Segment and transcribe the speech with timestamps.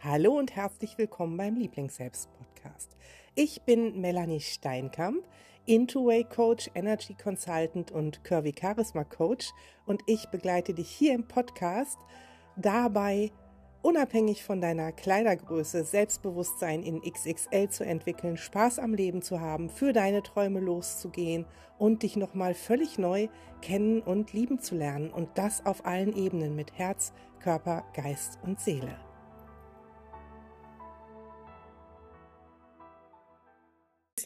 [0.00, 2.96] Hallo und herzlich willkommen beim Lieblingsselbst-Podcast.
[3.34, 5.26] Ich bin Melanie Steinkamp,
[5.66, 9.50] Into-Way Coach, Energy Consultant und Curvy Charisma Coach
[9.86, 11.98] und ich begleite dich hier im Podcast
[12.54, 13.32] dabei,
[13.82, 19.92] unabhängig von deiner Kleidergröße Selbstbewusstsein in XXL zu entwickeln, Spaß am Leben zu haben, für
[19.92, 21.44] deine Träume loszugehen
[21.76, 23.26] und dich nochmal völlig neu
[23.62, 28.60] kennen und lieben zu lernen und das auf allen Ebenen mit Herz, Körper, Geist und
[28.60, 29.07] Seele.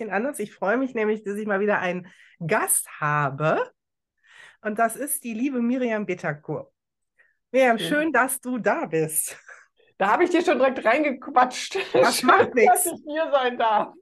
[0.02, 0.38] Bisschen anders.
[0.38, 2.10] Ich freue mich nämlich, dass ich mal wieder einen
[2.44, 3.70] Gast habe.
[4.62, 6.72] Und das ist die liebe Miriam Bitterkur.
[7.50, 9.36] Miriam, schön, schön dass du da bist.
[9.98, 11.78] Da habe ich dir schon direkt reingequatscht.
[11.92, 12.84] Das schön, macht nichts.
[12.84, 13.94] Dass ich hier sein darf.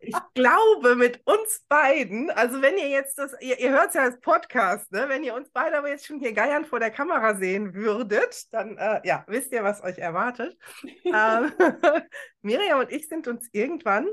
[0.00, 4.02] Ich glaube, mit uns beiden, also wenn ihr jetzt das, ihr, ihr hört es ja
[4.02, 5.08] als Podcast, ne?
[5.08, 8.76] wenn ihr uns beide aber jetzt schon hier geiern vor der Kamera sehen würdet, dann
[8.76, 10.56] äh, ja, wisst ihr, was euch erwartet.
[11.04, 11.52] ähm,
[12.42, 14.08] Miriam und ich sind uns irgendwann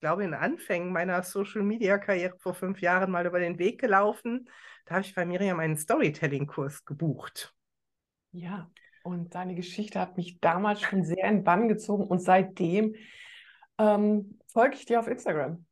[0.00, 4.48] glaube, in Anfängen meiner Social-Media-Karriere vor fünf Jahren mal über den Weg gelaufen.
[4.84, 7.54] Da habe ich bei Miriam einen Storytelling-Kurs gebucht.
[8.32, 8.70] Ja,
[9.02, 12.94] und deine Geschichte hat mich damals schon sehr in Bann gezogen und seitdem
[13.78, 15.64] ähm, folge ich dir auf Instagram.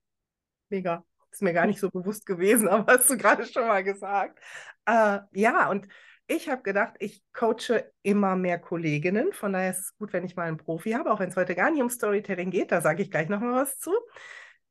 [0.68, 1.04] Mega.
[1.30, 4.38] Ist mir gar nicht so bewusst gewesen, aber hast du gerade schon mal gesagt.
[4.86, 5.88] Äh, ja, und
[6.26, 9.32] ich habe gedacht, ich coache immer mehr Kolleginnen.
[9.32, 11.54] Von daher ist es gut, wenn ich mal einen Profi habe, auch wenn es heute
[11.54, 12.72] gar nicht um Storytelling geht.
[12.72, 13.92] Da sage ich gleich nochmal was zu.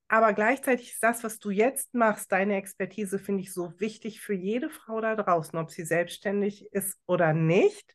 [0.07, 4.33] Aber gleichzeitig ist das, was du jetzt machst, deine Expertise, finde ich so wichtig für
[4.33, 7.93] jede Frau da draußen, ob sie selbstständig ist oder nicht.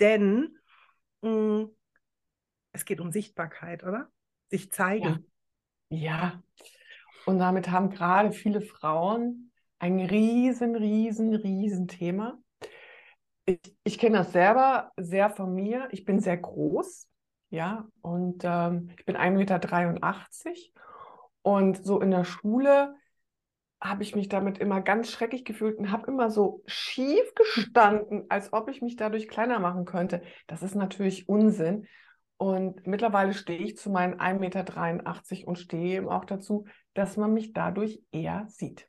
[0.00, 0.58] Denn
[1.22, 1.76] mh, mm,
[2.72, 4.10] es geht um Sichtbarkeit, oder?
[4.50, 5.26] Sich zeigen.
[5.88, 5.98] Ja.
[5.98, 6.42] ja.
[7.26, 12.38] Und damit haben gerade viele Frauen ein riesen, riesen, riesen Thema
[13.48, 15.88] ich, ich kenne das selber sehr von mir.
[15.90, 17.08] Ich bin sehr groß,
[17.50, 19.60] ja, und ähm, ich bin 1,83 Meter.
[21.42, 22.94] Und so in der Schule
[23.80, 28.52] habe ich mich damit immer ganz schrecklich gefühlt und habe immer so schief gestanden, als
[28.52, 30.20] ob ich mich dadurch kleiner machen könnte.
[30.46, 31.86] Das ist natürlich Unsinn.
[32.36, 37.32] Und mittlerweile stehe ich zu meinen 1,83 Meter und stehe eben auch dazu, dass man
[37.32, 38.88] mich dadurch eher sieht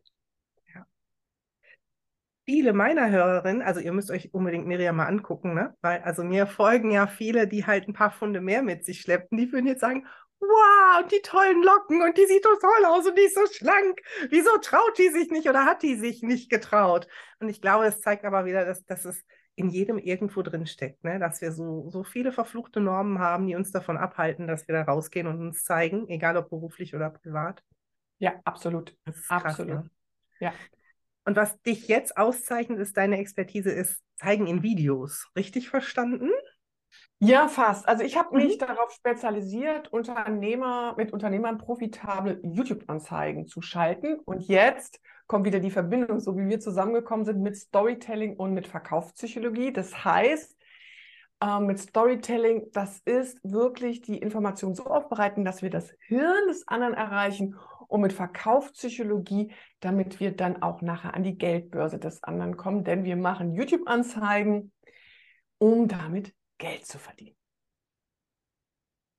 [2.49, 5.75] viele meiner Hörerinnen, also ihr müsst euch unbedingt Miriam mal angucken, ne?
[5.81, 9.37] Weil also mir folgen ja viele, die halt ein paar Funde mehr mit sich schleppen,
[9.37, 10.07] die würden jetzt sagen,
[10.39, 13.45] wow, und die tollen Locken und die sieht so toll aus und die ist so
[13.45, 14.01] schlank.
[14.31, 17.07] Wieso traut die sich nicht oder hat die sich nicht getraut?
[17.39, 19.23] Und ich glaube, es zeigt aber wieder, dass, dass es
[19.53, 21.19] in jedem irgendwo drin steckt, ne?
[21.19, 24.81] dass wir so, so viele verfluchte Normen haben, die uns davon abhalten, dass wir da
[24.81, 27.61] rausgehen und uns zeigen, egal ob beruflich oder privat.
[28.17, 28.97] Ja, absolut.
[29.05, 29.43] absolut.
[29.43, 29.89] Krass, ne?
[30.39, 30.53] Ja.
[31.29, 35.27] Und was dich jetzt auszeichnet, ist deine Expertise, ist Zeigen in Videos.
[35.35, 36.31] Richtig verstanden?
[37.19, 37.87] Ja, fast.
[37.87, 38.65] Also ich habe mich mhm.
[38.65, 44.17] darauf spezialisiert, Unternehmer mit Unternehmern profitable YouTube-Anzeigen zu schalten.
[44.25, 48.65] Und jetzt kommt wieder die Verbindung, so wie wir zusammengekommen sind, mit Storytelling und mit
[48.65, 49.71] Verkaufspsychologie.
[49.71, 50.57] Das heißt,
[51.41, 56.67] äh, mit Storytelling, das ist wirklich die Information so aufbereiten, dass wir das Hirn des
[56.67, 57.55] anderen erreichen
[57.89, 63.03] und mit Verkaufspsychologie, damit wir dann auch nachher an die Geldbörse des anderen kommen, denn
[63.03, 64.71] wir machen YouTube-Anzeigen,
[65.57, 67.35] um damit Geld zu verdienen.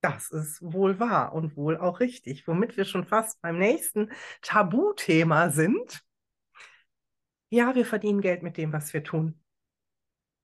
[0.03, 5.51] Das ist wohl wahr und wohl auch richtig, womit wir schon fast beim nächsten Tabuthema
[5.51, 6.03] sind.
[7.51, 9.43] Ja, wir verdienen Geld mit dem, was wir tun.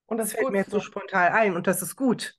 [0.05, 2.37] Und das, das fällt mir jetzt so spontan ein und das ist gut.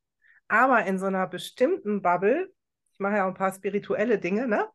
[0.48, 2.52] Aber in so einer bestimmten Bubble,
[2.92, 4.68] ich mache ja auch ein paar spirituelle Dinge, ne?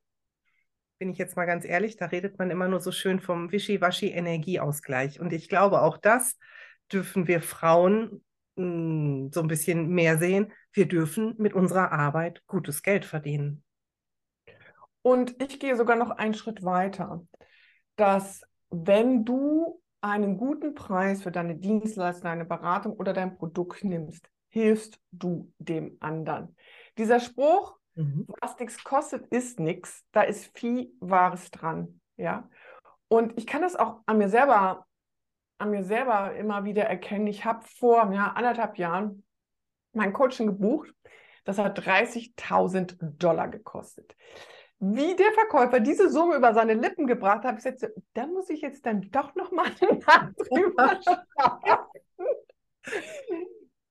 [1.03, 5.19] Bin ich jetzt mal ganz ehrlich, da redet man immer nur so schön vom Wischiwaschi-Energieausgleich.
[5.19, 6.37] Und ich glaube, auch das
[6.93, 8.23] dürfen wir Frauen
[8.55, 10.53] mh, hm, so ein bisschen mehr sehen.
[10.71, 13.65] Wir dürfen mit unserer Arbeit gutes Geld verdienen.
[15.01, 17.27] Und ich gehe sogar noch einen Schritt weiter,
[17.97, 24.29] dass wenn du einen guten Preis für deine Dienstleistung, deine Beratung oder dein Produkt nimmst,
[24.47, 26.55] hilfst du dem anderen.
[26.97, 28.25] Dieser Spruch, Mhm.
[28.41, 30.03] Was nichts kostet, ist nichts.
[30.11, 31.99] Da ist viel Wahres dran.
[32.17, 32.49] Ja.
[33.07, 34.85] Und ich kann das auch an mir selber,
[35.59, 37.27] an mir selber immer wieder erkennen.
[37.27, 39.23] Ich habe vor ja, anderthalb Jahren
[39.93, 40.93] mein Coaching gebucht.
[41.45, 44.15] Das hat 30.000 Dollar gekostet.
[44.79, 48.61] Wie der Verkäufer diese Summe über seine Lippen gebracht hat, ich jetzt, da muss ich
[48.61, 50.99] jetzt dann doch noch mal eine Nacht drüber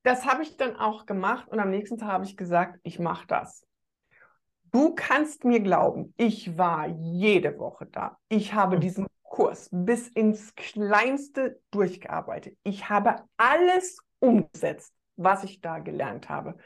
[0.03, 3.27] Das habe ich dann auch gemacht und am nächsten Tag habe ich gesagt, ich mache
[3.27, 3.67] das.
[4.73, 8.19] Du kannst mir glauben, ich war jede Woche da.
[8.29, 8.81] Ich habe hm.
[8.81, 12.57] diesen Kurs bis ins Kleinste durchgearbeitet.
[12.65, 16.57] Ich habe alles umgesetzt, was ich da gelernt habe.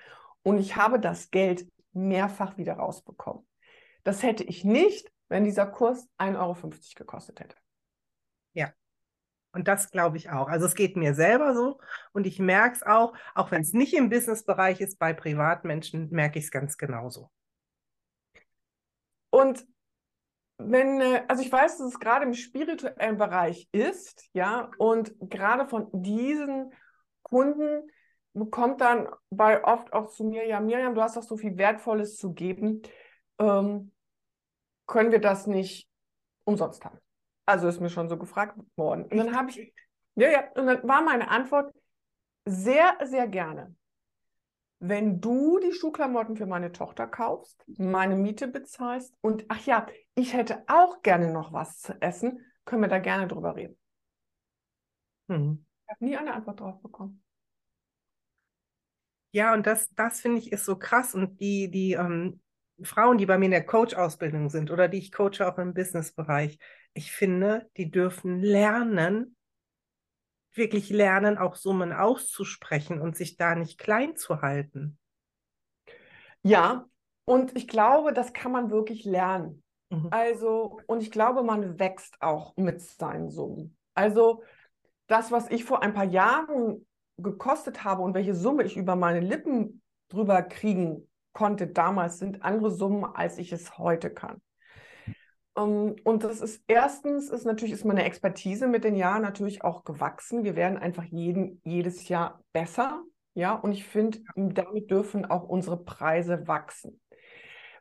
[0.42, 3.44] Und ich habe das Geld mehrfach wieder rausbekommen.
[4.04, 7.56] Das hätte ich nicht, wenn dieser Kurs 1,50 Euro gekostet hätte.
[8.52, 8.72] Ja.
[9.52, 10.48] Und das glaube ich auch.
[10.48, 11.80] Also es geht mir selber so
[12.12, 16.38] und ich merke es auch, auch wenn es nicht im Businessbereich ist, bei Privatmenschen merke
[16.38, 17.30] ich es ganz genauso.
[19.36, 19.66] Und
[20.56, 25.68] wenn, äh, also ich weiß, dass es gerade im spirituellen Bereich ist, ja, und gerade
[25.68, 26.72] von diesen
[27.22, 27.90] Kunden
[28.32, 32.16] bekommt dann bei oft auch zu mir, ja, Miriam, du hast doch so viel Wertvolles
[32.16, 32.80] zu geben,
[33.38, 33.92] ähm,
[34.86, 35.86] können wir das nicht
[36.44, 36.98] umsonst haben?
[37.44, 39.04] Also ist mir schon so gefragt worden.
[39.04, 39.74] Und dann habe ich,
[40.14, 41.74] ja, ja, und dann war meine Antwort
[42.46, 43.74] sehr, sehr gerne.
[44.78, 50.34] Wenn du die Schuhklamotten für meine Tochter kaufst, meine Miete bezahlst und ach ja, ich
[50.34, 53.78] hätte auch gerne noch was zu essen, können wir da gerne drüber reden.
[55.28, 55.64] Hm.
[55.84, 57.22] Ich habe nie eine Antwort drauf bekommen.
[59.30, 61.14] Ja, und das, das finde ich ist so krass.
[61.14, 62.40] Und die, die ähm,
[62.82, 66.58] Frauen, die bei mir in der Coach-Ausbildung sind oder die ich coache auch im Business-Bereich,
[66.94, 69.35] ich finde, die dürfen lernen,
[70.56, 74.98] wirklich lernen, auch Summen auszusprechen und sich da nicht klein zu halten.
[76.42, 76.86] Ja,
[77.24, 79.62] und ich glaube, das kann man wirklich lernen.
[79.90, 80.08] Mhm.
[80.10, 83.76] Also, und ich glaube, man wächst auch mit seinen Summen.
[83.94, 84.42] Also,
[85.06, 86.86] das, was ich vor ein paar Jahren
[87.18, 92.70] gekostet habe und welche Summe ich über meine Lippen drüber kriegen konnte damals, sind andere
[92.70, 94.40] Summen, als ich es heute kann.
[95.56, 99.84] Ähm, und das ist erstens, ist natürlich ist meine Expertise mit den Jahren natürlich auch
[99.84, 100.44] gewachsen.
[100.44, 103.02] Wir werden einfach jeden, jedes Jahr besser.
[103.34, 107.00] Ja, und ich finde, damit dürfen auch unsere Preise wachsen.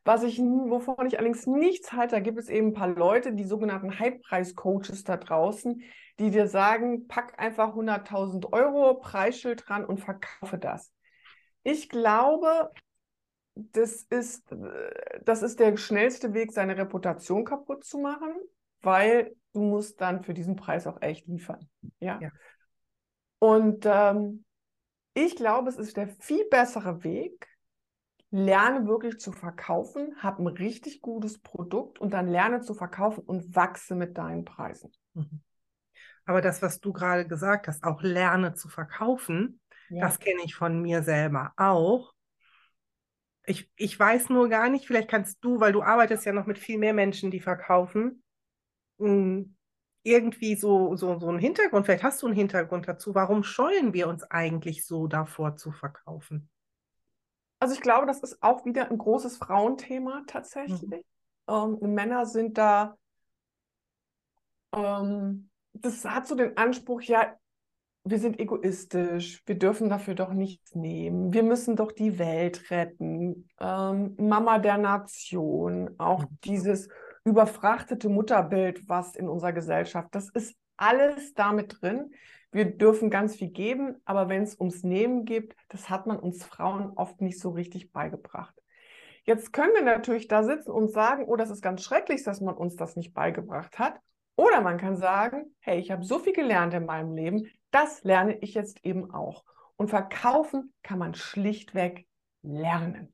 [0.04, 3.44] Was ich, wovon ich allerdings nichts halte, da gibt es eben ein paar Leute, die
[3.44, 5.82] sogenannten Halbpreis-Coaches da draußen,
[6.20, 10.94] die dir sagen, pack einfach 100.000 Euro Preisschild dran und verkaufe das.
[11.64, 12.70] Ich glaube,
[13.56, 14.54] das ist,
[15.24, 18.34] das ist der schnellste Weg, seine Reputation kaputt zu machen,
[18.82, 21.68] weil du musst dann für diesen Preis auch echt liefern.
[22.00, 22.20] Ja.
[22.22, 22.30] ja.
[23.40, 24.46] Und ähm,
[25.14, 27.48] ich glaube, es ist der viel bessere Weg,
[28.30, 33.56] lerne wirklich zu verkaufen, habe ein richtig gutes Produkt und dann lerne zu verkaufen und
[33.56, 34.92] wachse mit deinen Preisen.
[35.14, 35.42] Mhm.
[36.26, 40.02] Aber das, was du gerade gesagt hast, auch lerne zu verkaufen, ja.
[40.02, 42.15] das kenne ich von mir selber auch.
[43.48, 46.58] Ich, ich weiß nur gar nicht, vielleicht kannst du, weil du arbeitest ja noch mit
[46.58, 48.24] viel mehr Menschen, die verkaufen,
[49.00, 49.56] hm,
[50.04, 54.08] irgendwie so, so, so einen Hintergrund, vielleicht hast du einen Hintergrund dazu, warum scheuen wir
[54.08, 56.50] uns eigentlich so davor zu verkaufen?
[57.60, 61.06] Also ich glaube, das ist auch wieder ein großes Frauenthema tatsächlich.
[61.48, 61.80] Mhm.
[61.82, 62.98] Ähm, Männer sind da,
[64.74, 67.36] ähm, das hat so den Anspruch, ja,
[68.08, 73.50] wir sind egoistisch, wir dürfen dafür doch nichts nehmen, wir müssen doch die Welt retten,
[73.60, 76.38] ähm, Mama der Nation, auch mhm.
[76.44, 76.88] dieses
[77.24, 82.14] überfrachtete Mutterbild, was in unserer Gesellschaft, das ist alles damit drin.
[82.52, 86.44] Wir dürfen ganz viel geben, aber wenn es ums Nehmen geht, das hat man uns
[86.44, 88.54] Frauen oft nicht so richtig beigebracht.
[89.24, 92.56] Jetzt können wir natürlich da sitzen und sagen, oh, das ist ganz schrecklich, dass man
[92.56, 94.00] uns das nicht beigebracht hat.
[94.36, 98.38] Oder man kann sagen, hey, ich habe so viel gelernt in meinem Leben, das lerne
[98.40, 99.44] ich jetzt eben auch.
[99.78, 102.06] Und verkaufen kann man schlichtweg
[102.42, 103.14] lernen.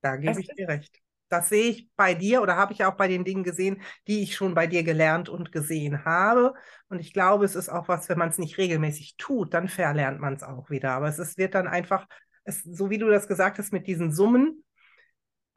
[0.00, 1.00] Da gebe ich dir recht.
[1.28, 4.34] Das sehe ich bei dir oder habe ich auch bei den Dingen gesehen, die ich
[4.34, 6.54] schon bei dir gelernt und gesehen habe.
[6.88, 10.20] Und ich glaube, es ist auch was, wenn man es nicht regelmäßig tut, dann verlernt
[10.20, 10.92] man es auch wieder.
[10.92, 12.06] Aber es ist, wird dann einfach,
[12.44, 14.64] es, so wie du das gesagt hast, mit diesen Summen,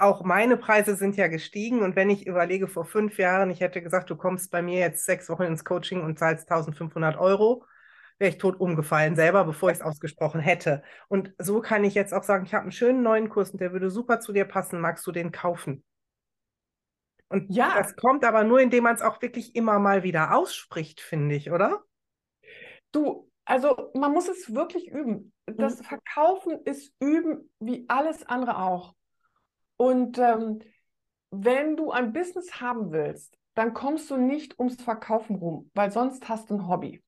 [0.01, 1.81] auch meine Preise sind ja gestiegen.
[1.81, 5.05] Und wenn ich überlege, vor fünf Jahren, ich hätte gesagt, du kommst bei mir jetzt
[5.05, 7.65] sechs Wochen ins Coaching und zahlst 1500 Euro,
[8.17, 10.83] wäre ich tot umgefallen selber, bevor ich es ausgesprochen hätte.
[11.07, 13.73] Und so kann ich jetzt auch sagen, ich habe einen schönen neuen Kurs und der
[13.73, 14.79] würde super zu dir passen.
[14.79, 15.83] Magst du den kaufen?
[17.29, 17.73] Und ja.
[17.77, 21.49] das kommt aber nur, indem man es auch wirklich immer mal wieder ausspricht, finde ich,
[21.49, 21.83] oder?
[22.91, 25.33] Du, also man muss es wirklich üben.
[25.45, 25.83] Das mhm.
[25.85, 28.95] Verkaufen ist üben wie alles andere auch.
[29.81, 30.59] Und ähm,
[31.31, 36.29] wenn du ein Business haben willst, dann kommst du nicht ums Verkaufen rum, weil sonst
[36.29, 37.03] hast du ein Hobby.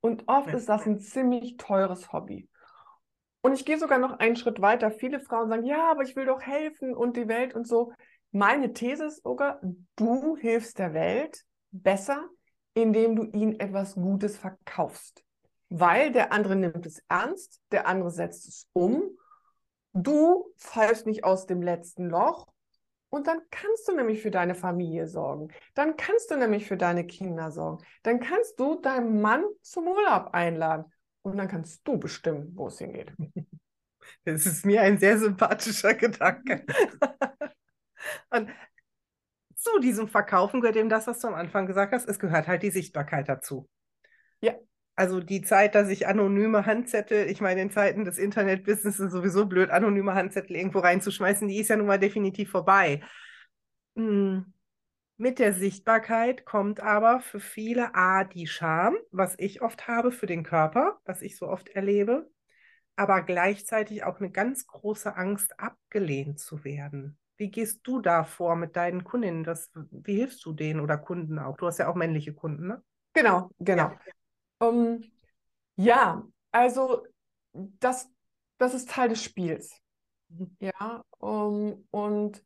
[0.00, 2.48] Und oft ist das ein ziemlich teures Hobby.
[3.42, 4.90] Und ich gehe sogar noch einen Schritt weiter.
[4.90, 7.92] Viele Frauen sagen, ja, aber ich will doch helfen und die Welt und so.
[8.32, 9.60] Meine These ist sogar,
[9.96, 12.24] du hilfst der Welt besser,
[12.72, 15.22] indem du ihnen etwas Gutes verkaufst.
[15.68, 19.02] Weil der andere nimmt es ernst, der andere setzt es um.
[19.92, 22.46] Du fallst nicht aus dem letzten Loch
[23.10, 25.48] und dann kannst du nämlich für deine Familie sorgen.
[25.74, 27.84] Dann kannst du nämlich für deine Kinder sorgen.
[28.04, 30.84] Dann kannst du deinen Mann zum Urlaub einladen.
[31.22, 33.12] Und dann kannst du bestimmen, wo es hingeht.
[34.24, 36.64] Das ist mir ein sehr sympathischer Gedanke.
[38.30, 38.50] Und
[39.54, 42.08] zu diesem Verkaufen gehört eben das, was du am Anfang gesagt hast.
[42.08, 43.68] Es gehört halt die Sichtbarkeit dazu.
[44.40, 44.54] Ja.
[45.00, 49.46] Also die Zeit, dass ich anonyme Handzettel, ich meine, in Zeiten des Internetbusiness ist sowieso
[49.46, 53.00] blöd, anonyme Handzettel irgendwo reinzuschmeißen, die ist ja nun mal definitiv vorbei.
[53.96, 54.52] Hm.
[55.16, 60.26] Mit der Sichtbarkeit kommt aber für viele A die Scham, was ich oft habe für
[60.26, 62.30] den Körper, was ich so oft erlebe,
[62.94, 67.16] aber gleichzeitig auch eine ganz große Angst, abgelehnt zu werden.
[67.38, 69.44] Wie gehst du da vor mit deinen Kundinnen?
[69.44, 71.56] Das, wie hilfst du denen oder Kunden auch?
[71.56, 72.82] Du hast ja auch männliche Kunden, ne?
[73.14, 73.88] Genau, genau.
[73.88, 73.98] Ja,
[74.60, 75.04] ähm,
[75.76, 77.04] ja also
[77.52, 78.08] das,
[78.58, 79.74] das ist Teil des Spiels.
[80.28, 80.56] Mhm.
[80.60, 82.42] Ja, um, und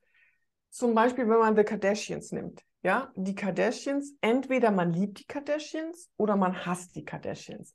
[0.71, 2.63] zum Beispiel, wenn man The Kardashians nimmt.
[2.83, 7.73] Ja, die Kardashians, entweder man liebt die Kardashians oder man hasst die Kardashians.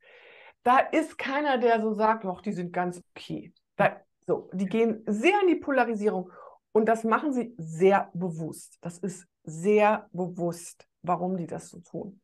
[0.62, 3.52] Da ist keiner, der so sagt, doch, die sind ganz okay.
[3.76, 6.32] Da, so, die gehen sehr in die Polarisierung.
[6.72, 8.78] Und das machen sie sehr bewusst.
[8.82, 12.22] Das ist sehr bewusst, warum die das so tun.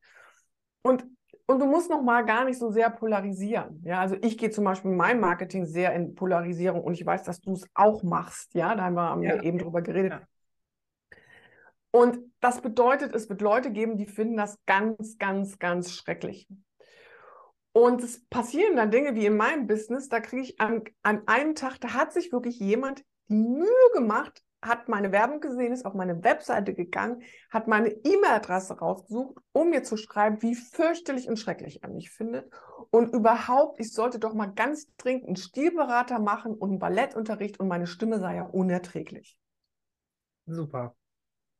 [0.82, 1.04] Und,
[1.46, 3.80] und du musst noch mal gar nicht so sehr polarisieren.
[3.84, 7.22] Ja, also ich gehe zum Beispiel in meinem Marketing sehr in Polarisierung und ich weiß,
[7.22, 8.54] dass du es auch machst.
[8.54, 9.42] Ja, da haben wir, ja.
[9.42, 10.12] eben drüber geredet.
[10.12, 10.20] Ja.
[11.92, 16.48] Und das bedeutet, es wird Leute geben, die finden das ganz, ganz, ganz schrecklich.
[17.72, 21.54] Und es passieren dann Dinge wie in meinem Business, da kriege ich an, an einem
[21.54, 25.94] Tag, da hat sich wirklich jemand die Mühe gemacht, hat meine Werbung gesehen, ist auf
[25.94, 31.82] meine Webseite gegangen, hat meine E-Mail-Adresse rausgesucht, um mir zu schreiben, wie fürchterlich und schrecklich
[31.82, 32.50] er mich findet.
[32.90, 37.68] Und überhaupt, ich sollte doch mal ganz dringend einen Stilberater machen und einen Ballettunterricht und
[37.68, 39.38] meine Stimme sei ja unerträglich.
[40.46, 40.94] Super.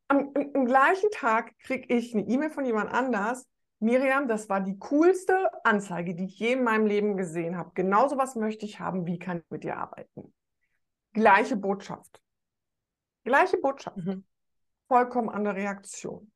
[0.08, 3.46] Am, im, im gleichen Tag kriege ich eine E-Mail von jemand anders.
[3.78, 7.72] Miriam, das war die coolste Anzeige, die ich je in meinem Leben gesehen habe.
[7.74, 9.06] Genauso was möchte ich haben.
[9.06, 10.32] Wie kann ich mit dir arbeiten?
[11.12, 12.20] Gleiche Botschaft.
[13.26, 13.96] Gleiche Botschaft.
[13.96, 14.24] Mhm.
[14.88, 16.30] Vollkommen andere Reaktion.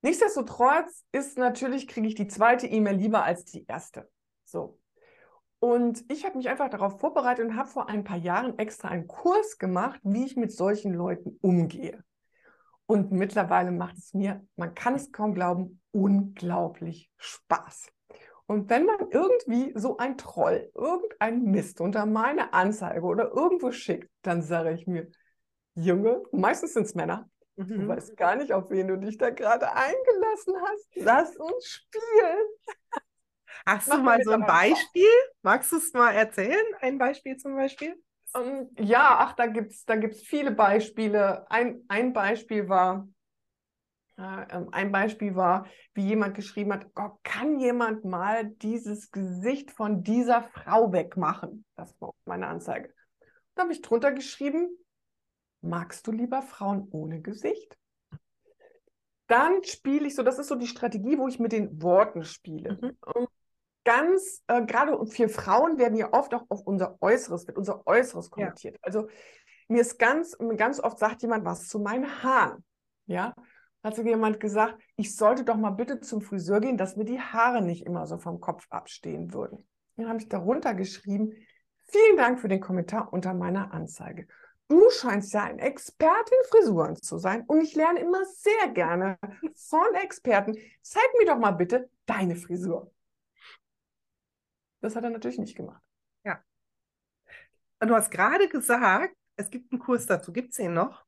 [0.00, 4.08] Nichtsdestotrotz ist natürlich, kriege ich die zweite E-Mail lieber als die erste.
[4.44, 4.78] So.
[5.58, 9.06] Und ich habe mich einfach darauf vorbereitet und habe vor ein paar Jahren extra einen
[9.06, 12.02] Kurs gemacht, wie ich mit solchen Leuten umgehe.
[12.86, 17.88] Und mittlerweile macht es mir, man kann es kaum glauben, unglaublich Spaß.
[18.46, 24.10] Und wenn man irgendwie so ein Troll, irgendein Mist unter meine Anzeige oder irgendwo schickt,
[24.22, 25.10] dann sage ich mir,
[25.74, 27.80] Junge, meistens sind es Männer, mhm.
[27.80, 30.88] du weißt gar nicht, auf wen du dich da gerade eingelassen hast.
[30.96, 32.46] Lass uns spielen.
[33.66, 35.08] Hast Mach du mal so ein Beispiel?
[35.42, 36.64] Magst du es mal erzählen?
[36.80, 37.94] Ein Beispiel zum Beispiel?
[38.34, 41.48] Um, ähm, ja, ach, da gibt es da gibt's viele Beispiele.
[41.50, 43.06] Ein, ein Beispiel war,
[44.16, 44.22] äh,
[44.72, 50.42] ein Beispiel war, wie jemand geschrieben hat, oh, kann jemand mal dieses Gesicht von dieser
[50.42, 51.64] Frau wegmachen?
[51.76, 52.92] Das war meine Anzeige.
[53.54, 54.70] Da habe ich drunter geschrieben,
[55.62, 57.76] magst du lieber Frauen ohne Gesicht?
[59.28, 62.78] Dann spiele ich so, das ist so die Strategie, wo ich mit den Worten spiele.
[62.80, 63.26] Mhm.
[63.84, 68.30] Ganz, äh, gerade für Frauen werden ja oft auch auf unser Äußeres, wird unser Äußeres
[68.30, 68.74] kommentiert.
[68.74, 68.80] Ja.
[68.82, 69.08] Also
[69.68, 72.64] mir ist ganz, ganz oft sagt jemand was zu meinen Haaren.
[73.06, 73.34] Ja,
[73.82, 77.20] hat sogar jemand gesagt, ich sollte doch mal bitte zum Friseur gehen, dass mir die
[77.20, 79.66] Haare nicht immer so vom Kopf abstehen würden.
[79.96, 81.32] Dann habe ich darunter geschrieben,
[81.88, 84.28] vielen Dank für den Kommentar unter meiner Anzeige.
[84.72, 89.18] Du scheinst ja ein Experte in Frisuren zu sein und ich lerne immer sehr gerne
[89.54, 90.56] von Experten.
[90.80, 92.90] Zeig mir doch mal bitte deine Frisur.
[94.80, 95.82] Das hat er natürlich nicht gemacht.
[96.24, 96.42] Ja.
[97.80, 100.32] Und du hast gerade gesagt, es gibt einen Kurs dazu.
[100.32, 101.04] Gibt es den noch?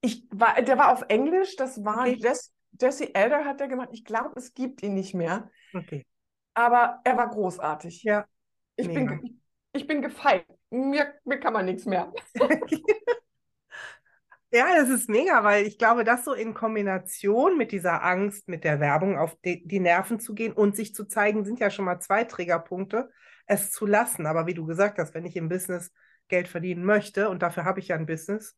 [0.00, 2.14] Ich war, der war auf Englisch, das war okay.
[2.20, 3.88] Jess, Jesse Elder hat der gemacht.
[3.90, 5.50] Ich glaube, es gibt ihn nicht mehr.
[5.74, 6.06] Okay.
[6.54, 8.04] Aber er war großartig.
[8.04, 8.24] Ja.
[8.76, 9.42] Ich bin,
[9.72, 10.46] ich bin gefeit.
[10.70, 12.12] Mir, mir kann man nichts mehr.
[14.50, 18.64] ja, das ist mega, weil ich glaube, das so in Kombination mit dieser Angst, mit
[18.64, 21.84] der Werbung auf die, die Nerven zu gehen und sich zu zeigen, sind ja schon
[21.84, 23.10] mal zwei Triggerpunkte,
[23.46, 24.26] es zu lassen.
[24.26, 25.92] Aber wie du gesagt hast, wenn ich im Business
[26.28, 28.56] Geld verdienen möchte, und dafür habe ich ja ein Business,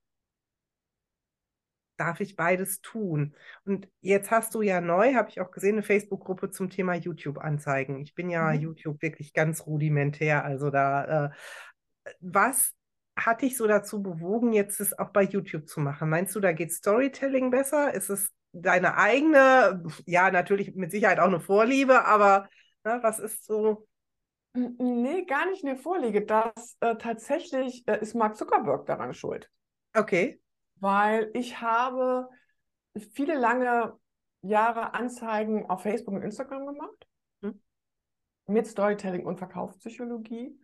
[2.00, 3.36] darf ich beides tun.
[3.64, 7.98] Und jetzt hast du ja neu, habe ich auch gesehen, eine Facebook-Gruppe zum Thema YouTube-Anzeigen.
[8.00, 8.60] Ich bin ja mhm.
[8.60, 10.42] YouTube wirklich ganz rudimentär.
[10.44, 11.30] Also da, äh,
[12.20, 12.72] was
[13.16, 16.08] hat dich so dazu bewogen, jetzt es auch bei YouTube zu machen?
[16.08, 17.92] Meinst du, da geht Storytelling besser?
[17.92, 22.48] Ist es deine eigene, ja, natürlich mit Sicherheit auch eine Vorliebe, aber
[22.84, 23.86] ne, was ist so?
[24.54, 26.22] Nee, gar nicht eine Vorliebe.
[26.22, 29.48] Das äh, tatsächlich äh, ist Mark Zuckerberg daran schuld.
[29.94, 30.40] Okay
[30.80, 32.28] weil ich habe
[33.12, 33.96] viele lange
[34.42, 37.06] Jahre Anzeigen auf Facebook und Instagram gemacht
[37.42, 37.60] hm.
[38.46, 40.58] mit Storytelling und Verkaufspsychologie.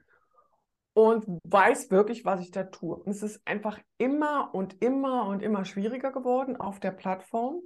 [0.97, 2.97] Und weiß wirklich, was ich da tue.
[2.97, 7.61] Und es ist einfach immer und immer und immer schwieriger geworden auf der Plattform.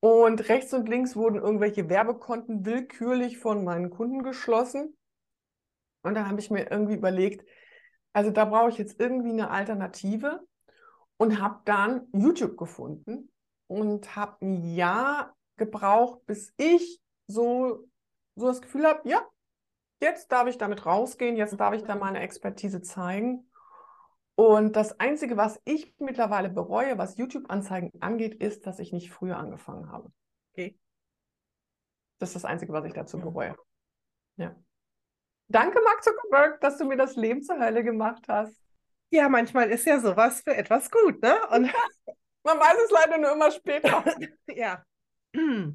[0.00, 4.96] Und rechts und links wurden irgendwelche Werbekonten willkürlich von meinen Kunden geschlossen.
[6.02, 7.46] Und da habe ich mir irgendwie überlegt,
[8.14, 10.40] also da brauche ich jetzt irgendwie eine Alternative
[11.18, 13.30] und habe dann YouTube gefunden
[13.66, 17.86] und habe ein Jahr gebraucht, bis ich so,
[18.34, 19.26] so das Gefühl habe, ja,
[20.00, 23.50] jetzt darf ich damit rausgehen, jetzt darf ich da meine Expertise zeigen.
[24.34, 29.38] Und das Einzige, was ich mittlerweile bereue, was YouTube-Anzeigen angeht, ist, dass ich nicht früher
[29.38, 30.12] angefangen habe.
[30.52, 30.78] Okay.
[32.18, 33.56] Das ist das Einzige, was ich dazu bereue.
[34.36, 34.54] Ja.
[35.48, 38.60] Danke, Mark Zuckerberg, dass du mir das Leben zur Hölle gemacht hast.
[39.10, 41.34] Ja, manchmal ist ja sowas für etwas gut, ne?
[41.50, 41.72] Und
[42.42, 44.04] Man weiß es leider nur immer später.
[44.48, 44.84] ja.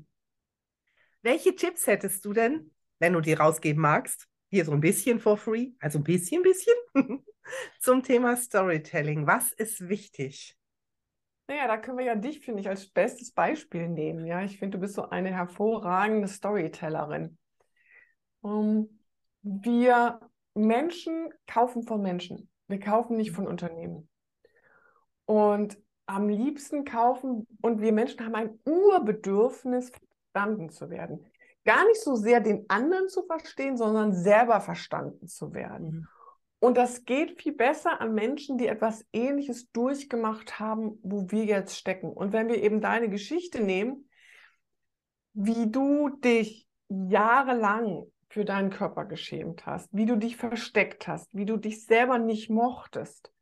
[1.21, 4.27] Welche Tipps hättest du denn, wenn du die rausgeben magst?
[4.49, 6.75] Hier so ein bisschen for free, also ein bisschen, bisschen,
[7.79, 9.27] zum Thema Storytelling.
[9.27, 10.57] Was ist wichtig?
[11.47, 14.25] Naja, da können wir ja dich, finde ich, als bestes Beispiel nehmen.
[14.25, 17.37] Ja, ich finde, du bist so eine hervorragende Storytellerin.
[18.41, 18.99] Um, ähm,
[19.43, 20.19] wir
[20.53, 22.49] Menschen kaufen von Menschen.
[22.67, 24.07] Wir kaufen nicht von Unternehmen.
[25.25, 29.91] Und am liebsten kaufen und wir Menschen haben ein Urbedürfnis,
[30.31, 31.25] verstanden zu werden.
[31.63, 35.91] Gar nicht so sehr den anderen zu verstehen, sondern selber verstanden zu werden.
[35.91, 36.07] Mhm.
[36.59, 41.75] Und das geht viel besser an Menschen, die etwas Ähnliches durchgemacht haben, wo wir jetzt
[41.75, 42.11] stecken.
[42.11, 44.07] Und wenn wir eben deine Geschichte nehmen,
[45.33, 51.45] wie du dich jahrelang für deinen Körper geschämt hast, wie du dich versteckt hast, wie
[51.45, 53.33] du dich selber nicht mochtest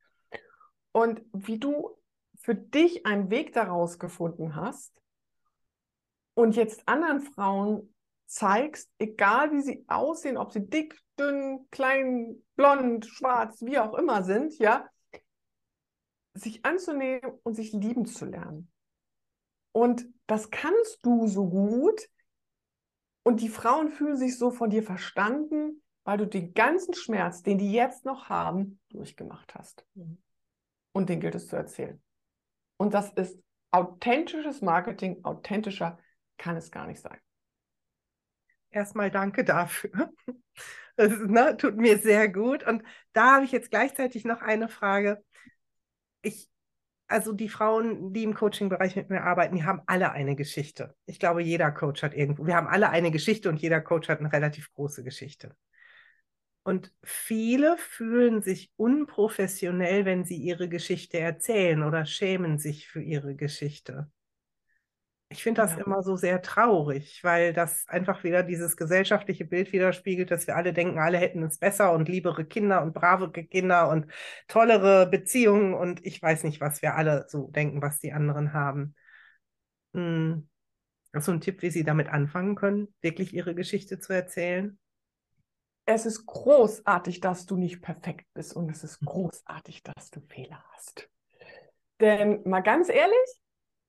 [0.94, 1.98] und wie du
[2.36, 5.00] für dich einen Weg daraus gefunden hast,
[6.40, 7.94] und jetzt anderen Frauen
[8.30, 14.24] zeigst, egal wie sie aussehen, ob sie dick, dünn, klein, blond, schwarz, wie auch immer
[14.24, 14.88] sind, ja,
[16.34, 18.72] sich anzunehmen und sich lieben zu lernen.
[19.72, 22.08] Und das kannst du so gut.
[23.24, 27.58] Und die Frauen fühlen sich so von dir verstanden, weil du den ganzen Schmerz, den
[27.58, 29.86] die jetzt noch haben, durchgemacht hast.
[29.96, 30.22] Mhm.
[30.92, 32.02] Und den gilt es zu erzählen.
[32.78, 33.39] Und das ist
[33.72, 35.98] authentisches Marketing, authentischer
[36.38, 37.20] kann es gar nicht sein.
[38.71, 40.12] Erstmal danke dafür.
[40.95, 42.67] Das ne, tut mir sehr gut.
[42.67, 45.23] Und da habe ich jetzt gleichzeitig noch eine Frage.
[46.21, 46.49] Ich,
[47.08, 50.95] also die Frauen, die im Coaching-Bereich mit mir arbeiten, die haben alle eine Geschichte.
[51.05, 54.19] Ich glaube, jeder Coach hat irgendwo, wir haben alle eine Geschichte und jeder Coach hat
[54.19, 55.55] eine relativ große Geschichte.
[56.63, 63.36] Und viele fühlen sich unprofessionell, wenn sie ihre Geschichte erzählen oder schämen sich für ihre
[63.36, 64.12] Geschichte.
[65.32, 65.86] Ich finde das ja.
[65.86, 70.74] immer so sehr traurig, weil das einfach wieder dieses gesellschaftliche Bild widerspiegelt, dass wir alle
[70.74, 74.12] denken, alle hätten es besser und liebere Kinder und brave Kinder und
[74.48, 78.96] tollere Beziehungen und ich weiß nicht, was wir alle so denken, was die anderen haben.
[79.94, 80.50] Hm.
[81.13, 84.80] Hast du einen Tipp, wie sie damit anfangen können, wirklich ihre Geschichte zu erzählen?
[85.86, 89.06] Es ist großartig, dass du nicht perfekt bist und es ist hm.
[89.06, 91.08] großartig, dass du Fehler hast.
[92.00, 93.42] Denn mal ganz ehrlich,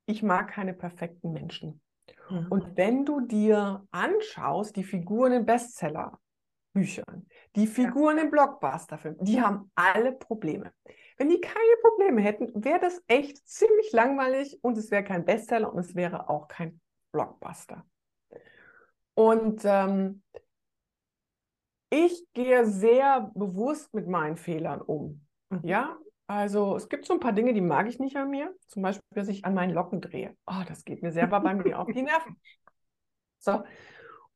[0.06, 1.80] ich mag keine perfekten Menschen.
[2.28, 2.46] Mhm.
[2.48, 8.24] Und wenn du dir anschaust, die Figuren in Bestseller-Büchern, die Figuren ja.
[8.24, 10.72] in Blockbuster-Filmen, die haben alle Probleme.
[11.16, 15.72] Wenn die keine Probleme hätten, wäre das echt ziemlich langweilig und es wäre kein Bestseller
[15.72, 16.80] und es wäre auch kein
[17.12, 17.84] Blockbuster.
[19.14, 20.22] Und ähm,
[21.90, 25.26] ich gehe sehr bewusst mit meinen Fehlern um.
[25.50, 25.60] Mhm.
[25.64, 25.98] Ja,
[26.30, 28.54] also es gibt so ein paar Dinge, die mag ich nicht an mir.
[28.68, 30.36] Zum Beispiel, dass ich an meinen Locken drehe.
[30.46, 32.40] Oh, das geht mir selber bei mir auf die Nerven.
[33.40, 33.64] So.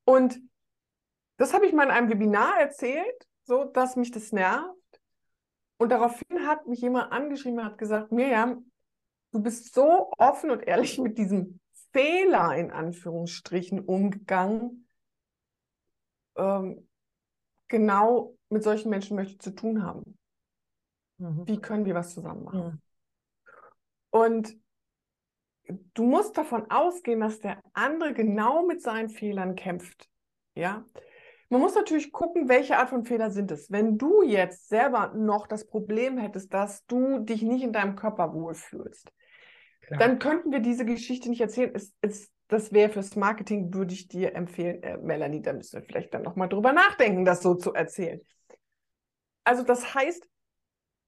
[0.04, 0.40] Und
[1.37, 4.74] das habe ich mal in einem Webinar erzählt, so dass mich das nervt.
[5.76, 8.72] Und daraufhin hat mich jemand angeschrieben und hat gesagt, Miriam,
[9.30, 11.61] du bist so offen und ehrlich mit diesem
[11.92, 14.88] Fehler in Anführungsstrichen umgegangen.
[16.35, 16.88] Ähm,
[17.68, 20.18] genau mit solchen Menschen möchte ich zu tun haben.
[21.18, 21.46] Mhm.
[21.46, 22.61] Wie können wir was zusammen machen?
[22.61, 22.81] Mhm.
[24.11, 24.57] Und
[25.94, 30.09] du musst davon ausgehen, dass der andere genau mit seinen Fehlern kämpft.
[30.55, 30.85] Ja.
[31.48, 33.70] Man muss natürlich gucken, welche Art von Fehler sind es.
[33.70, 38.33] Wenn du jetzt selber noch das Problem hättest, dass du dich nicht in deinem Körper
[38.33, 39.12] wohlfühlst,
[39.83, 39.98] Klar.
[39.98, 41.70] dann könnten wir diese Geschichte nicht erzählen.
[41.74, 45.87] Es, es, das wäre fürs Marketing, würde ich dir empfehlen, äh, Melanie, da müssen wir
[45.87, 48.20] vielleicht dann nochmal drüber nachdenken, das so zu erzählen.
[49.44, 50.27] Also das heißt,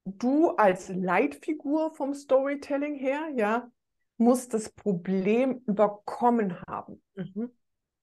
[0.07, 3.71] du als Leitfigur vom Storytelling her, ja,
[4.17, 7.03] musst das Problem überkommen haben.
[7.15, 7.51] Mhm.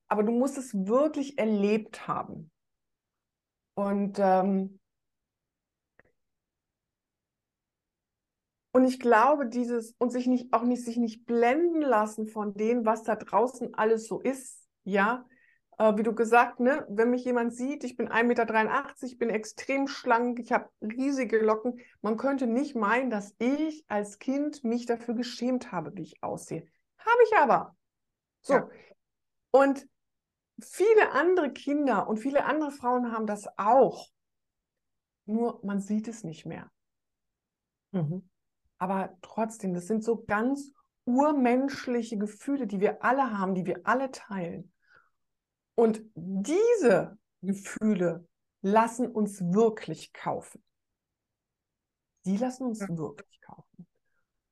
[0.08, 2.52] Aber du musst es wirklich erlebt haben.
[3.76, 4.80] Und, ähm,
[8.74, 12.86] und ich glaube, dieses und sich nicht auch nicht sich nicht blenden lassen von dem,
[12.86, 15.26] was da draußen alles so ist, ja,
[15.78, 19.88] äh, wie du gesagt, ne, wenn mich jemand sieht, ich bin 1,83 Meter, bin extrem
[19.88, 25.16] schlank, ich habe riesige Locken, man könnte nicht meinen, dass ich als Kind mich dafür
[25.16, 26.66] geschämt habe, wie ich aussehe.
[26.98, 27.76] Habe ich aber.
[28.42, 28.54] So.
[28.54, 28.70] Ja.
[29.52, 29.88] Und
[30.62, 34.10] viele andere Kinder und viele andere Frauen haben das auch.
[35.26, 36.70] Nur man sieht es nicht mehr.
[37.92, 38.30] Mhm.
[38.78, 40.72] Aber trotzdem, das sind so ganz
[41.06, 44.73] urmenschliche Gefühle, die wir alle haben, die wir alle teilen.
[45.76, 48.28] Und diese Gefühle
[48.62, 50.64] lassen uns wirklich kaufen.
[52.26, 53.88] Die lassen uns wirklich kaufen.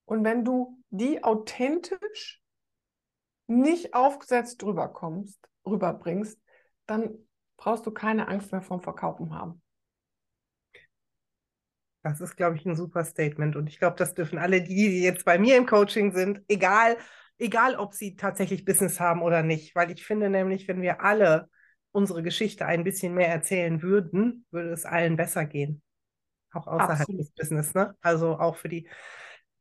[0.05, 2.41] Und wenn du die authentisch
[3.47, 6.39] nicht aufgesetzt drüber kommst, rüberbringst,
[6.85, 9.61] dann brauchst du keine Angst mehr vom Verkaufen haben.
[12.03, 13.55] Das ist, glaube ich, ein super Statement.
[13.55, 16.97] Und ich glaube, das dürfen alle, die, die jetzt bei mir im Coaching sind, egal
[17.41, 21.49] egal ob sie tatsächlich Business haben oder nicht, weil ich finde nämlich, wenn wir alle
[21.91, 25.81] unsere Geschichte ein bisschen mehr erzählen würden, würde es allen besser gehen.
[26.53, 27.21] Auch außerhalb Absolut.
[27.21, 27.95] des Business, ne?
[28.01, 28.87] Also auch für die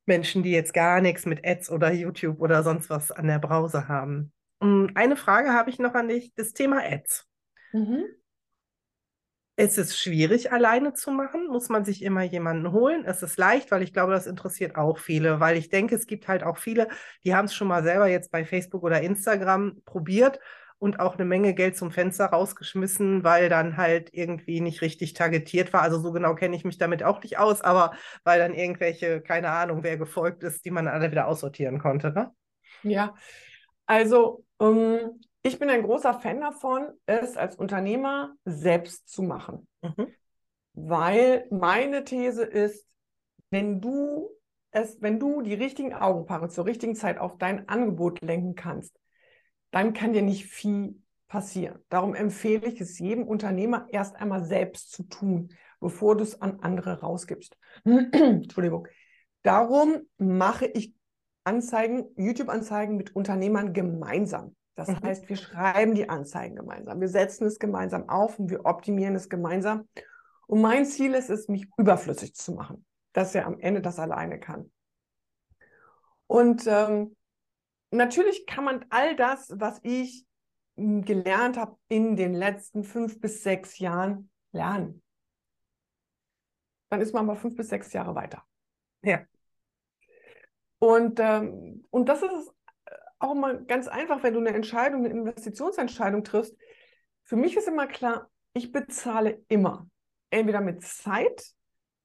[0.06, 3.88] Menschen, die jetzt gar nichts mit Ads oder YouTube oder sonst was an der Brause
[3.88, 4.32] haben.
[4.58, 7.26] Und eine Frage habe ich noch an dich, das Thema Ads.
[7.72, 8.04] Mhm.
[9.62, 11.46] Es ist schwierig, alleine zu machen.
[11.48, 13.04] Muss man sich immer jemanden holen?
[13.04, 16.28] Es ist leicht, weil ich glaube, das interessiert auch viele, weil ich denke, es gibt
[16.28, 16.88] halt auch viele,
[17.24, 20.40] die haben es schon mal selber jetzt bei Facebook oder Instagram probiert
[20.78, 25.74] und auch eine Menge Geld zum Fenster rausgeschmissen, weil dann halt irgendwie nicht richtig targetiert
[25.74, 25.82] war.
[25.82, 27.92] Also so genau kenne ich mich damit auch nicht aus, aber
[28.24, 32.12] weil dann irgendwelche, keine Ahnung, wer gefolgt ist, die man alle wieder aussortieren konnte.
[32.12, 32.30] Ne?
[32.82, 33.14] Ja,
[33.84, 39.66] also um, ich bin ein großer Fan davon, es als Unternehmer selbst zu machen.
[39.82, 40.08] Mhm.
[40.74, 42.86] Weil meine These ist,
[43.50, 44.30] wenn du
[44.70, 48.96] es, wenn du die richtigen Augenpaare zur richtigen Zeit auf dein Angebot lenken kannst,
[49.70, 51.78] dann kann dir nicht viel passieren.
[51.88, 55.50] Darum empfehle ich es jedem Unternehmer erst einmal selbst zu tun,
[55.80, 57.56] bevor du es an andere rausgibst.
[57.84, 58.86] Entschuldigung.
[59.42, 60.94] Darum mache ich
[61.44, 64.54] Anzeigen, YouTube-Anzeigen mit Unternehmern gemeinsam.
[64.80, 65.02] Das mhm.
[65.02, 69.28] heißt, wir schreiben die Anzeigen gemeinsam, wir setzen es gemeinsam auf und wir optimieren es
[69.28, 69.86] gemeinsam.
[70.46, 74.40] Und mein Ziel ist es, mich überflüssig zu machen, dass er am Ende das alleine
[74.40, 74.72] kann.
[76.26, 77.14] Und ähm,
[77.90, 80.24] natürlich kann man all das, was ich
[80.78, 85.02] hm, gelernt habe in den letzten fünf bis sechs Jahren, lernen.
[86.88, 88.42] Dann ist man aber fünf bis sechs Jahre weiter.
[89.02, 89.26] Ja.
[90.78, 92.50] Und, ähm, und das ist
[93.20, 96.56] auch mal ganz einfach, wenn du eine Entscheidung, eine Investitionsentscheidung triffst.
[97.24, 99.88] Für mich ist immer klar, ich bezahle immer.
[100.30, 101.52] Entweder mit Zeit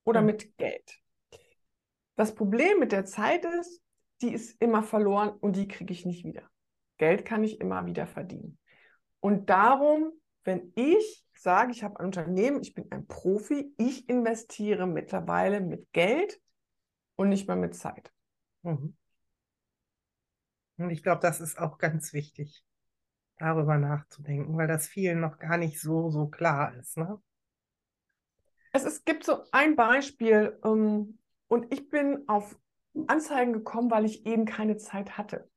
[0.04, 0.28] oder mhm.
[0.28, 1.00] mit Geld.
[2.16, 3.82] Das Problem mit der Zeit ist,
[4.22, 6.44] die ist immer verloren und die kriege ich nicht wieder.
[6.98, 8.58] Geld kann ich immer wieder verdienen.
[9.20, 10.12] Und darum,
[10.44, 15.92] wenn ich sage, ich habe ein Unternehmen, ich bin ein Profi, ich investiere mittlerweile mit
[15.92, 16.40] Geld
[17.16, 18.12] und nicht mehr mit Zeit.
[18.64, 18.96] Mhm.
[20.78, 22.64] Und ich glaube, das ist auch ganz wichtig,
[23.38, 26.98] darüber nachzudenken, weil das vielen noch gar nicht so, so klar ist.
[26.98, 27.22] Ne?
[28.72, 32.58] Es ist, gibt so ein Beispiel ähm, und ich bin auf
[33.08, 35.50] Anzeigen gekommen, weil ich eben keine Zeit hatte.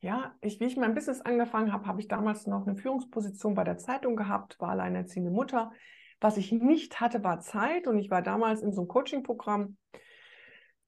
[0.00, 3.64] Ja, ich, wie ich mein Business angefangen habe, habe ich damals noch eine Führungsposition bei
[3.64, 5.72] der Zeitung gehabt, war alleinerziehende Mutter.
[6.20, 9.78] Was ich nicht hatte, war Zeit und ich war damals in so einem Coaching-Programm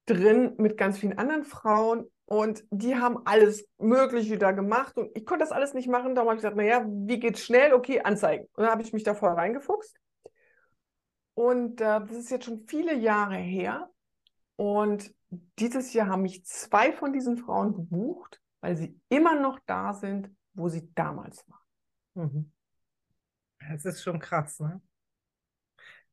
[0.07, 5.25] drin mit ganz vielen anderen Frauen und die haben alles Mögliche da gemacht und ich
[5.25, 6.15] konnte das alles nicht machen.
[6.15, 7.73] Darum habe ich gesagt, naja, wie geht's schnell?
[7.73, 8.47] Okay, Anzeigen.
[8.55, 9.97] Und dann habe ich mich da voll reingefuchst.
[11.35, 13.91] Und äh, das ist jetzt schon viele Jahre her.
[14.57, 15.15] Und
[15.59, 20.31] dieses Jahr haben mich zwei von diesen Frauen gebucht, weil sie immer noch da sind,
[20.55, 22.27] wo sie damals waren.
[22.29, 22.53] Mhm.
[23.69, 24.81] Das ist schon krass, ne?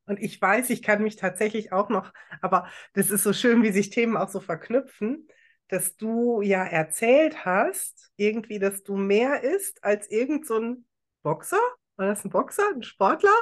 [0.06, 3.72] Und ich weiß, ich kann mich tatsächlich auch noch, aber das ist so schön, wie
[3.72, 5.26] sich Themen auch so verknüpfen
[5.68, 10.86] dass du ja erzählt hast, irgendwie, dass du mehr isst als irgend so ein
[11.22, 11.60] Boxer.
[11.96, 13.34] War das ein Boxer, ein Sportler?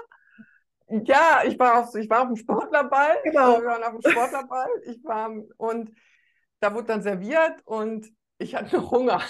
[0.89, 3.17] Ja, ich war auf, ich war auf dem Sportlerball.
[3.25, 3.61] Genau.
[3.61, 4.69] Wir waren auf dem Sportlerball.
[4.87, 5.91] Ich war, und
[6.61, 9.23] da wurde dann serviert und ich hatte noch Hunger.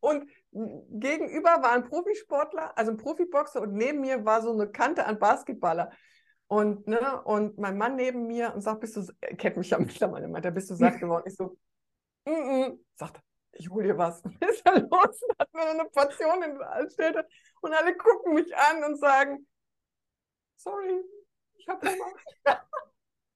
[0.00, 5.06] und gegenüber war ein Profisportler, also ein Profiboxer und neben mir war so eine Kante
[5.06, 5.90] an Basketballer.
[6.46, 9.78] Und, ne, und mein Mann neben mir und sagt, bist du, er kennt mich ja
[9.78, 11.24] mittlerweile, meint er, bist du satt geworden?
[11.26, 11.56] Ich so,
[12.26, 12.78] mm -mm.
[12.94, 14.22] sagt, ich hol dir was.
[14.40, 15.22] Was ist da los?
[15.22, 17.24] Und hat mir eine Portion in den
[17.62, 19.46] und alle gucken mich an und sagen,
[20.56, 21.02] sorry,
[21.54, 22.66] ich habe Hunger.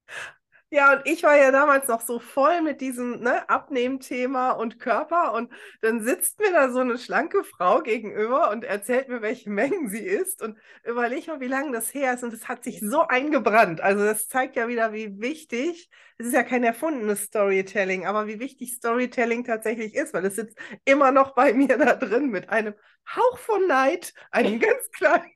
[0.69, 5.31] Ja, und ich war ja damals noch so voll mit diesem ne, Abnehmthema und Körper.
[5.33, 5.49] Und
[5.81, 9.99] dann sitzt mir da so eine schlanke Frau gegenüber und erzählt mir, welche Mengen sie
[10.05, 10.41] isst.
[10.41, 12.23] Und überleg mal, wie lange das her ist.
[12.23, 13.79] Und es hat sich so eingebrannt.
[13.79, 18.39] Also das zeigt ja wieder, wie wichtig, es ist ja kein erfundenes Storytelling, aber wie
[18.39, 22.73] wichtig Storytelling tatsächlich ist, weil es sitzt immer noch bei mir da drin mit einem
[23.15, 25.31] Hauch von Neid, einem ganz kleinen.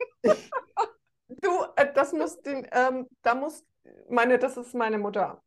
[1.30, 3.64] Du, äh, das muss den, ähm, da muss
[4.10, 5.42] meine, das ist meine Mutter.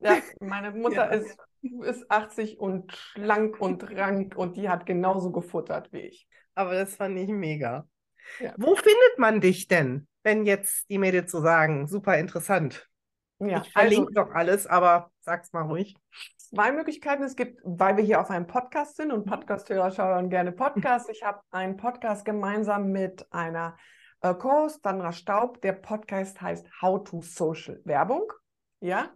[0.00, 1.20] Ja, meine Mutter ja.
[1.20, 6.28] ist, ist 80 und schlank und rank und die hat genauso gefuttert wie ich.
[6.54, 7.86] Aber das fand ich mega.
[8.38, 8.54] Ja.
[8.56, 12.88] Wo findet man dich denn, wenn jetzt die Mädels so sagen, super interessant?
[13.38, 15.96] Ja, ich verlinke also, doch alles, aber sag's mal ruhig.
[16.36, 17.22] Zwei Möglichkeiten.
[17.22, 21.08] Es gibt, weil wir hier auf einem Podcast sind und Podcasthörer schauen gerne Podcasts.
[21.08, 23.76] Ich habe einen Podcast gemeinsam mit einer
[24.22, 25.60] äh, Co-Host Sandra Staub.
[25.60, 28.32] Der Podcast heißt How to Social Werbung.
[28.80, 29.10] Ja.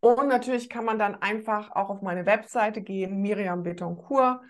[0.00, 4.40] Und natürlich kann man dann einfach auch auf meine Webseite gehen, Miriam Betoncourt.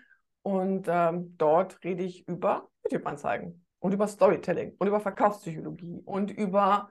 [0.43, 6.89] Und ähm, dort rede ich über YouTube-Anzeigen und über Storytelling und über Verkaufspsychologie und über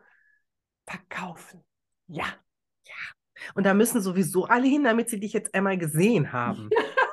[0.86, 1.62] Verkaufen.
[2.08, 2.24] Ja.
[2.84, 2.94] Ja.
[3.54, 6.70] Und da müssen sowieso alle hin, damit sie dich jetzt einmal gesehen haben.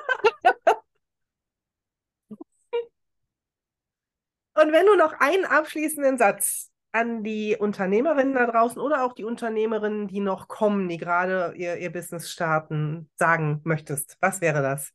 [4.62, 9.24] Und wenn du noch einen abschließenden Satz an die Unternehmerinnen da draußen oder auch die
[9.24, 14.93] Unternehmerinnen, die noch kommen, die gerade ihr, ihr Business starten, sagen möchtest, was wäre das?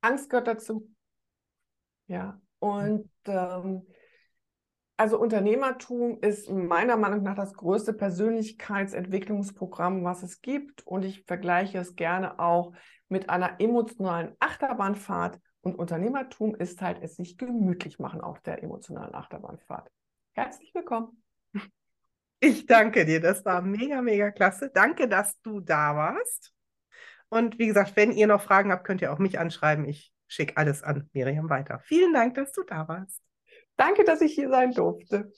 [0.00, 0.88] Angst gehört dazu.
[2.06, 3.86] Ja, und ähm,
[4.96, 10.86] also Unternehmertum ist meiner Meinung nach das größte Persönlichkeitsentwicklungsprogramm, was es gibt.
[10.86, 12.74] Und ich vergleiche es gerne auch
[13.08, 19.14] mit einer emotionalen Achterbahnfahrt und Unternehmertum ist halt es sich gemütlich machen auf der emotionalen
[19.14, 19.90] Achterbahnfahrt.
[20.32, 21.22] Herzlich willkommen.
[22.40, 24.70] Ich danke dir, das war mega, mega klasse.
[24.72, 26.54] Danke, dass du da warst.
[27.28, 29.84] Und wie gesagt, wenn ihr noch Fragen habt, könnt ihr auch mich anschreiben.
[29.84, 31.80] Ich schicke alles an Miriam weiter.
[31.80, 33.20] Vielen Dank, dass du da warst.
[33.76, 35.30] Danke, dass ich hier sein durfte.